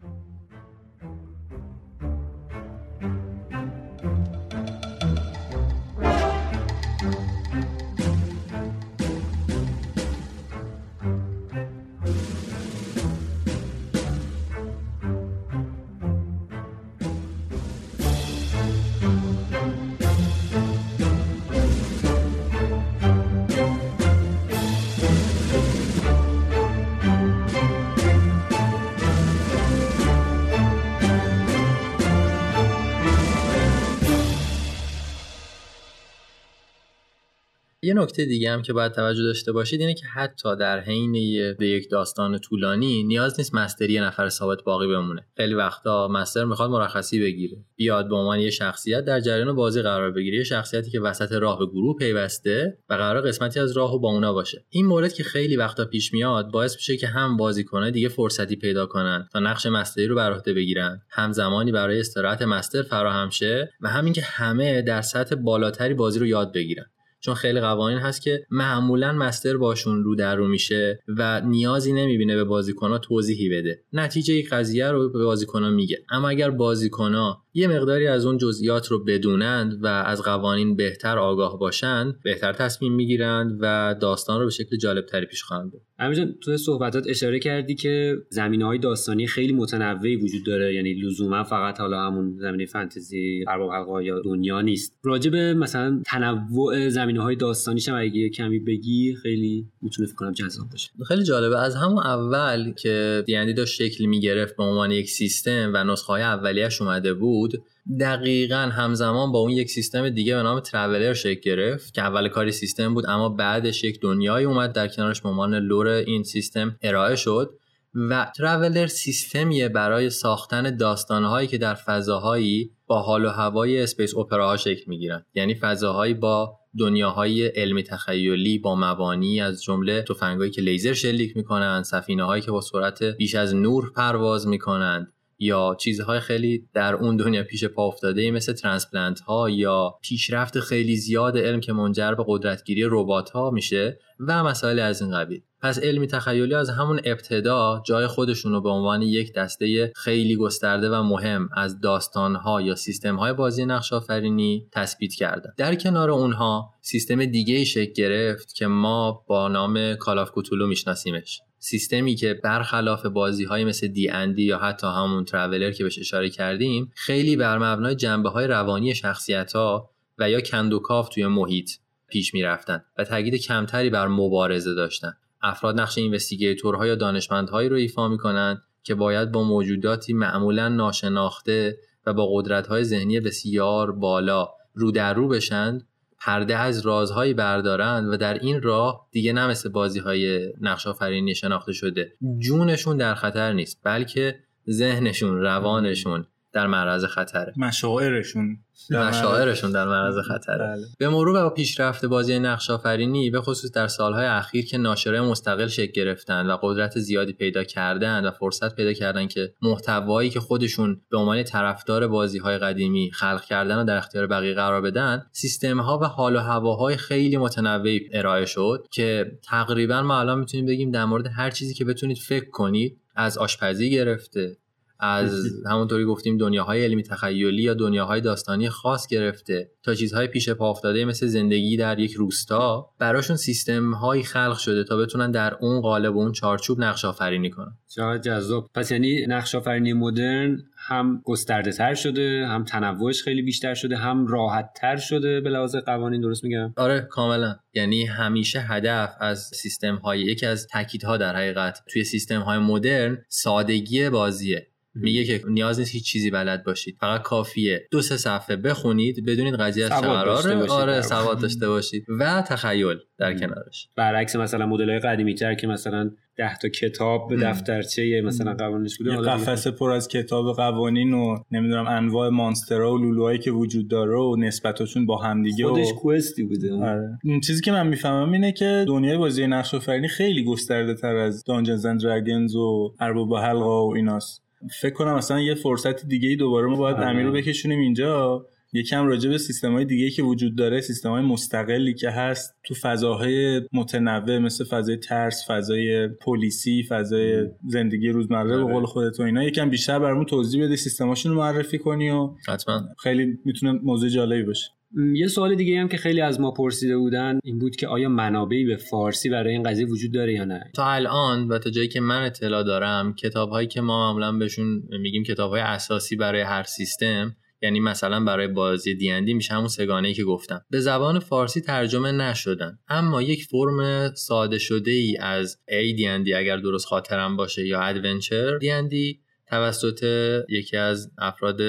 [37.85, 41.89] یه نکته دیگه هم که باید توجه داشته باشید اینه که حتی در حین یک
[41.89, 45.27] داستان طولانی نیاز نیست مستری یه نفر ثابت باقی بمونه.
[45.37, 47.57] خیلی وقتا مستر می‌خواد مرخصی بگیره.
[47.75, 50.37] بیاد به عنوان یه شخصیت در جریان بازی قرار بگیره.
[50.37, 54.33] یه شخصیتی که وسط راه به گروه پیوسته و قرار قسمتی از راهو با اونا
[54.33, 54.65] باشه.
[54.69, 58.85] این مورد که خیلی وقتا پیش میاد باعث میشه که هم بازیکن‌ها دیگه فرصتی پیدا
[58.85, 63.69] کنن تا نقش مستری رو بر عهده بگیرن هم زمانی برای استراحت مستر فراهم شه
[63.81, 66.85] و همین که همه در سطح بالاتری بازی رو یاد بگیرن.
[67.25, 72.35] چون خیلی قوانین هست که معمولا مستر باشون رو در رو میشه و نیازی نمی‌بینه
[72.35, 73.83] به بازیکنها توضیحی بده.
[73.93, 75.97] نتیجه قضیه رو به بازیکنها میگه.
[76.09, 81.59] اما اگر بازیکنها یه مقداری از اون جزئیات رو بدونند و از قوانین بهتر آگاه
[81.59, 85.84] باشند بهتر تصمیم می‌گیرند و داستان رو به شکل جالب تری پیش خواهند برد.
[85.99, 90.73] همینجان تو صحبتات اشاره کردی که زمینه های داستانی خیلی متنوعی وجود داره.
[90.73, 94.93] یعنی لزوما فقط حالا همون زمینه فانتزی ارباب حلقا یا دنیا نیست.
[95.03, 100.69] راجب مثلا تنوع زمینه های داستانیش هم اگه کمی بگی خیلی می‌تونه فکر کنم جذاب
[100.69, 100.89] باشه.
[101.07, 101.59] خیلی جالبه.
[101.59, 106.21] از همون اول که دیندی داشت شکل می‌گرفت به عنوان یک سیستم و نسخه های
[106.21, 107.63] اولیش اومده بود
[107.99, 112.51] دقیقا همزمان با اون یک سیستم دیگه به نام Traveller شکل گرفت که اول کاری
[112.51, 117.49] سیستم بود اما بعدش یک دنیای اومد در کنارش عنوان lore این سیستم ارائه شد.
[117.95, 124.50] و Traveller سیستمیه برای ساختن داستانهایی که در فضاهایی با حال و هوای space opera
[124.50, 125.25] ها شکل می‌گیرن.
[125.35, 131.83] یعنی فضاهایی با دنیاهای علمی تخیلی با مبانی از جمله تفنگایی که لیزر شلیک می‌کنن
[131.83, 135.13] سفینه هایی که با سرعت بیش از نور پرواز می‌کنند.
[135.39, 140.95] یا چیزهای خیلی در اون دنیا پیش پا افتاده مثل transplant ها یا پیشرفت خیلی
[140.95, 145.41] زیاد علم که منجر به قدرتگیری ربات ها میشه و مسائل از این قبیل.
[145.61, 150.89] پس علمی تخیلی از همون ابتدا جای خودشون رو به عنوان یک دسته خیلی گسترده
[150.89, 155.49] و مهم از داستانها یا سیستمهای بازی نقش آفرینی تثبیت کردن.
[155.57, 160.67] در کنار اونها سیستم دیگه ای شکل گرفت که ما با نام Call of Cthulhu
[160.67, 161.41] میشناسیمش.
[161.65, 166.29] سیستمی که برخلاف بازی های مثل دی اندی یا حتی همون Traveller که بهش اشاره
[166.29, 171.71] کردیم خیلی بر مبنای جنبه های روانی شخصیت ها و یا کندوکاف توی محیط
[172.07, 175.13] پیش می‌رفتن و تاکید کمتری بر مبارزه داشتن.
[175.41, 182.13] افراد نقش اینوستیگیتورها یا دانشمندهایی رو ایفا می‌کنند که باید با موجوداتی معمولا ناشناخته و
[182.13, 185.87] با قدرت‌های ذهنی بسیار بالا رو در رو بشند
[186.19, 191.35] پرده از رازهایی بردارند و در این راه دیگه نه مثل بازی های نقش آفرینی
[191.35, 192.13] شناخته شده.
[192.39, 197.53] جونشون در خطر نیست بلکه ذهنشون روانشون در معرض خطره.
[197.57, 198.57] مشاعرشون
[198.91, 200.57] مشاعرشون در معرض خطره.
[200.57, 200.85] بله.
[200.99, 205.67] به مرور و پیشرفت بازی نقش آفرینی به خصوص در سالهای اخیر که ناشره مستقل
[205.67, 211.01] شکل گرفتن و قدرت زیادی پیدا کردن و فرصت پیدا کردن که محتوایی که خودشون
[211.09, 215.79] به عنوان طرفدار بازی های قدیمی خلق کردن و در اختیار بقیه قرار بدن سیستم
[215.79, 220.91] ها و حال و هواهای خیلی متنوعی ارائه شد که تقریبا ما الان می‌تونیم بگیم
[220.91, 224.57] در مورد هر چیزی که بتونید فکر کنید از آشپزی گرفته
[225.05, 230.69] از همونطوری گفتیم دنیاهای علمی تخیلی یا دنیاهای داستانی خاص گرفته تا چیزهای پیش پا
[230.69, 235.81] افتاده مثل زندگی در یک روستا براشون سیستم هایی خلق شده تا بتونن در اون
[235.81, 237.77] قالب و اون چارچوب نقش آفرینی کنن.
[237.95, 238.69] چقدر جذاب.
[238.73, 244.27] پس یعنی نقش آفرینی مدرن هم گسترده تر شده هم تنوعش خیلی بیشتر شده هم
[244.27, 247.55] راحت تر شده به لحاظ قوانین درست میگم؟ آره کاملا.
[247.73, 253.17] یعنی همیشه هدف از سیستم های یکی از تاکیدها در حقیقت توی سیستم های مدرن
[253.29, 254.67] سادگی بازیه.
[254.95, 256.97] میگه که نیاز نیست هیچ چیزی بلد باشید.
[256.99, 257.87] فقط کافیه.
[257.91, 262.05] دو سه صفحه بخونید بدونید قضیه از قراره آره سواد داشته باشید.
[262.19, 263.89] و تخیل در کنارش.
[263.95, 268.97] برعکس مثلا مدل های قدیمی تر که مثلا ده تا کتاب به دفترچه مثلا قوانینش
[268.97, 274.17] بوده قفسه پر از کتاب قوانین و نمی‌دونم انواع مانسترها و لولوهایی که وجود داره
[274.17, 275.95] و نسبتاشون با همدیگه خودش و...
[275.95, 276.73] کوستی بوده.
[276.73, 277.19] آره.
[277.47, 281.85] چیزی که من می‌فهمم اینه که دنیای بازی نقش آفرینی خیلی گسترده تر از دانجنز
[281.85, 284.44] اند دراگونز و ارباب حلقا و ایناست.
[284.81, 287.07] فکر کنم مثلا یه فرصت دیگه ای دوباره ما باید آره.
[287.07, 288.45] امیر رو بکشونیم اینجا.
[288.73, 292.73] یکم راجع به سیستم های دیگه که وجود داره سیستم های مستقلی که هست تو
[292.73, 298.73] فضاهای متنوع مثل فضای ترس فضای پلیسی فضای زندگی روزمره به آره.
[298.73, 299.43] قول خودت و اینا.
[299.43, 302.81] یکم بیشتر برامون توضیح بده سیستماشون رو معرفی کنی و حتما.
[302.97, 304.69] خیلی می‌تونه موضوع جالبی باشه.
[305.15, 308.65] یه سوال دیگه هم که خیلی از ما پرسیده بودن این بود که آیا منابعی
[308.65, 311.99] به فارسی برای این قضیه وجود داره یا نه؟ تا الان و تا جایی که
[311.99, 316.63] من اطلاع دارم کتاب هایی که ما معمولا بهشون میگیم کتاب های اساسی برای هر
[316.63, 320.61] سیستم یعنی مثلا برای بازی دیندی میشه همون سگانه ای که گفتم.
[320.69, 322.79] به زبان فارسی ترجمه نشدن.
[322.87, 328.57] اما یک فرم ساده شده ای از ای دیندی اگر درست خاطرم باشه یا ادونچر
[328.57, 330.03] دیندی توسط
[330.49, 331.61] یکی از افراد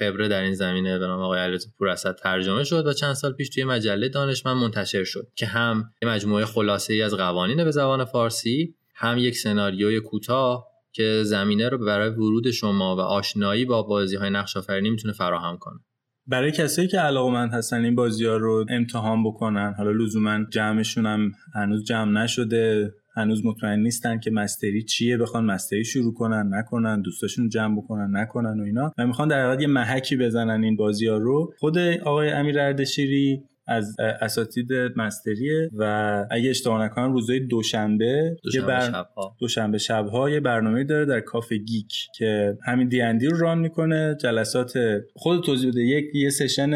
[0.00, 3.48] خبره در این زمینه به نام آقای علیرضا پوراسد ترجمه شد و چند سال پیش
[3.48, 8.04] توی مجله دانشمند منتشر شد که هم یه مجموعه خلاصه ای از قوانین به زبان
[8.04, 14.16] فارسی هم یک سناریوی کوتاه که زمینه رو برای ورود شما و آشنایی با بازی
[14.16, 15.80] های نقش آفرینی می‌تونه فراهم کنه.
[16.26, 21.32] برای کسایی که علاقمند هستن این بازی ها رو امتحان بکنن حالا لزوما جمعشون هم
[21.54, 27.48] هنوز جمع نشده هنوز مطمئن نیستن که مستری چیه بخوان مستری شروع کنن نکنن دوستاشون
[27.48, 28.92] جمع بکنن نکنن و اینا.
[28.98, 31.52] و می‌خوان در واقع یه محکی بزنن این بازی ها رو.
[31.58, 35.84] خود آقای امیر اردشیری از اساتید مستریه و
[36.30, 38.80] اگه اشتباه نکنم روزهای دوشنبه دوشنبه بر...
[38.80, 39.36] شبها.
[39.40, 44.72] دوشنبه شبها یه برنامه داره در کافه گیک که همین دیندی رو run می‌کنه جلسات
[45.14, 45.80] خود توضیح بده.
[45.80, 46.70] یک یه session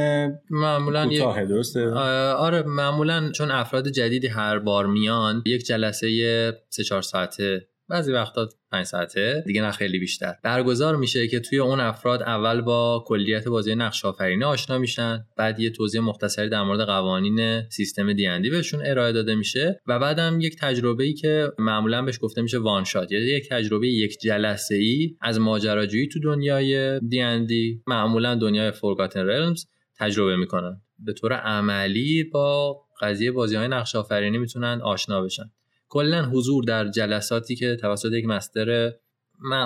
[0.51, 1.91] معمولا کوتاه درسته؟
[2.35, 6.09] آره معمولا چون افراد جدیدی هر بار میان یک جلسه
[6.71, 10.35] 3 4 ساعته بعضی وقتا 5 ساعته دیگه نه خیلی بیشتر.
[10.43, 15.61] برگزار میشه که توی اون افراد اول با کلیت بازی نقش آفرینی آشنا میشن بعد
[15.61, 20.57] یه توضیح مختصری در مورد قوانین سیستم دیندی بهشون ارائه داده میشه و بعدم یک
[20.61, 25.41] تجربه ای که معمولا بهش گفته میشه one-shot یعنی یک تجربه یک جلسه ای از
[25.41, 29.65] ماجراجویی تو دنیای دیندی معمولا دنیای Forgotten Realms
[29.99, 30.81] تجربه می‌کنن.
[30.99, 35.51] به طور عملی با قضیه بازی های نقش آفرینی می‌تونن آشنا بشن.
[35.95, 38.93] کلا حضور در جلساتی که توسط یک مستر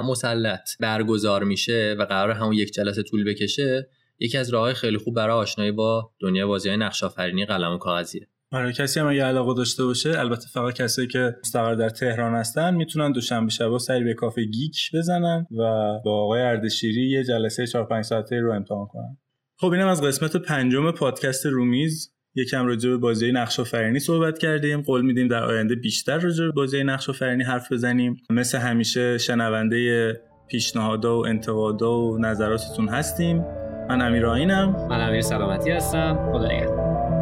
[0.05, 5.14] مسلط برگزار میشه و قرار همون یک جلسه طول بکشه یکی از راههای خیلی خوب
[5.16, 8.29] برای آشنایی با دنیا بازی های نقش قلم و کاغذیه.
[8.53, 12.35] برای آره، کسی هم اگه علاقه داشته باشه البته فقط کسایی که مستقر در تهران
[12.35, 15.62] هستن می‌تونن دوشنبه شبا سری به کافه گیک بزنن و
[16.05, 19.18] با آقای اردشیری یه جلسه 4 5 ساعته رو امتحان کنن.
[19.57, 22.18] خب اینم از قسمت پنجم پادکست رومیز.
[22.39, 24.82] یکم راجع به بازی نقش آفرینی صحبت کردیم.
[24.82, 28.16] قول میدیم در آینده بیشتر راجع به بازی نقش آفرینی حرف بزنیم.
[28.30, 33.45] مثل همیشه شنونده پیشنهادها و انتقادها و نظراتتون هستیم.
[33.89, 34.86] من امیر آینم.
[34.91, 36.30] من امیر سلامتی هستم.
[36.32, 37.18] خدا نگهدار.